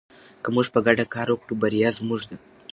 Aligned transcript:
که 0.43 0.49
موږ 0.55 0.67
په 0.73 0.79
ګډه 0.85 1.05
کار 1.13 1.27
وکړو 1.29 1.59
بریا 1.61 1.89
زموږ 1.99 2.21
ده. 2.29 2.37